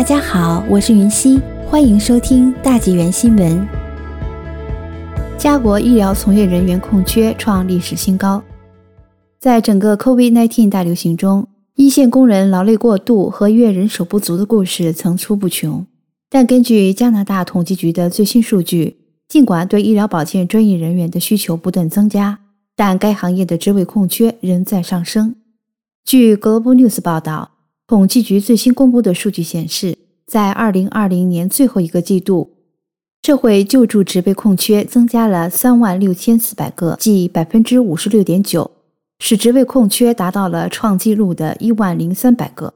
[0.00, 3.68] 大家好，我是云溪，欢迎收听大纪元新闻。
[5.36, 8.42] 家国医疗从业人员空缺创历史新高。
[9.38, 15.86] 在整个 COVID-19 大流行中，一线工人劳累过度和医院人手不足的故事层出不穷。
[16.30, 18.96] 但根据加拿大统计局的最新数据，
[19.28, 22.38] 尽管对医疗保健专业人员的需求不断增加，
[22.74, 25.34] 但该行业的职位空缺仍在上升。
[26.02, 27.49] 据 Global News 报道，
[27.90, 32.52] 统计局最新公布的数据显示，在2020年最后一个季度，
[33.24, 38.70] 社会救助职位空缺增加了3万6千4百个，即56.9%，
[39.18, 42.74] 使职位空缺达到了创纪录的1万零300个。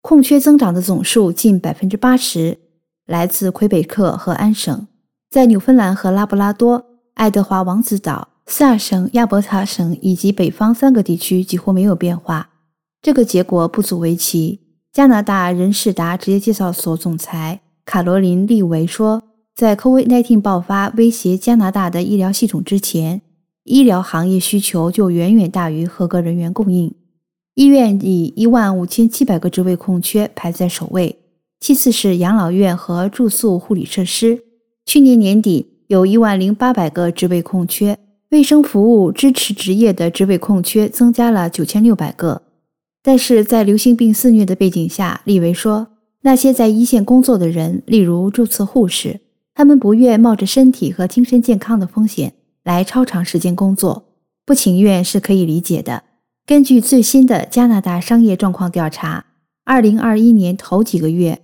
[0.00, 2.56] 空缺增长的总数近80%
[3.04, 4.86] 来自魁北克和安省，
[5.28, 6.82] 在纽芬兰和拉布拉多、
[7.12, 12.48] 爱德华王子岛、萨省、亚伯塔省以及北方三个地区几乎没有变化。
[13.02, 14.60] 这个结果不足为奇。
[14.92, 19.22] 加拿大人事达职业介绍所总裁卡罗琳·利维说
[19.54, 23.20] ：“在 COVID-19 爆发威胁加拿大的医疗系统之前，
[23.64, 26.94] 医疗行业需求就远远大于合格人员供应。
[27.56, 31.18] 医院以一万五千七百个职位空缺排在首位，
[31.60, 34.44] 其次是养老院和住宿护理设施。
[34.86, 37.98] 去年年底有一万零八百个职位空缺，
[38.30, 42.40] 卫生服务支持职业的职位空缺增加了九千六百个。”
[43.06, 45.86] 但是在流行病肆虐的背景下，利维说，
[46.22, 49.20] 那些在一线工作的人，例如注册护士，
[49.54, 52.32] 他们不愿冒着身体和精神健康的风险
[52.64, 54.06] 来超长时间工作，
[54.44, 56.02] 不情愿是可以理解的。
[56.44, 59.26] 根据最新的加拿大商业状况调查，
[59.64, 61.40] 二零二一年头几个月，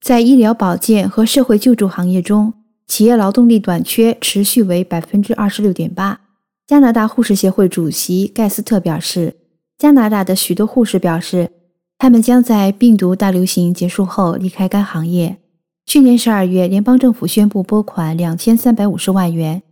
[0.00, 2.54] 在医疗保健和社会救助行业中，
[2.88, 6.22] 企业劳动力短缺持续为百分之二十六点八。
[6.66, 9.36] 加拿大护士协会主席盖斯特表示。
[9.76, 11.50] 加拿大的许多护士表示，
[11.98, 15.38] 他们将在病毒大流行结束后离开该行业。
[15.86, 19.62] 去年十二月，联邦政府宣布拨款两千三百五十万元，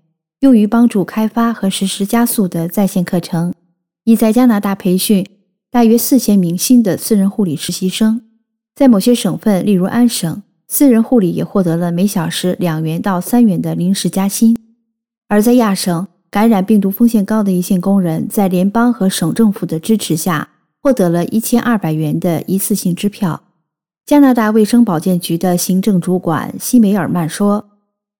[0.41, 3.55] 用于帮助开发和实施加速的在线课程，
[4.05, 5.24] 以在加拿大培训
[5.70, 8.20] 大约四千名新的私人护理实习生。
[8.74, 14.57] 在某些省份，例如安省，私人护理也获得了每小时两元到三元的临时加薪。
[15.29, 20.48] 而在亚省，感染病毒风险高的一线工人，在联邦和省政府的支持下，
[20.81, 23.43] 获得了一千二百元的一次性支票。
[24.07, 27.67] 加拿大卫生保健局的行政主管西梅尔曼说：“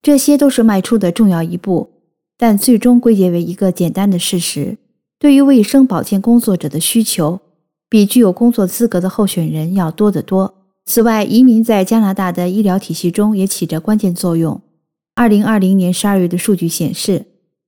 [0.03, 1.89] 这些都是迈出的重要一步，
[2.37, 4.77] 但最终归结为一个简单的事实：
[5.19, 7.41] 对于卫生保健工作者的需求，
[7.89, 10.53] 比具有工作资格的候选人要多得多。
[10.85, 14.61] 此外，移民在加拿大的医疗体系中也起着关键作用。
[15.15, 17.25] 二零二零年十二月的数据显示。”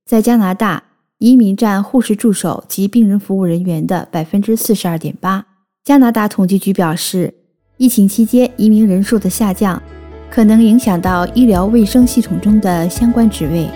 [0.07, 0.83] 在加拿大，
[1.17, 5.43] 移民占护士助手及病人服务人员的百分之四十二点八。
[5.83, 7.33] 加拿大统计局表示，
[7.77, 9.81] 疫情期间移民人数的下降，
[10.29, 13.67] 可能影响到医疗卫生系统中的相关职位。